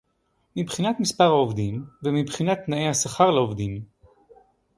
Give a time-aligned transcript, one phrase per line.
[0.55, 3.81] מבחינת מספר העובדים ומבחינת תנאי השכר לעובדים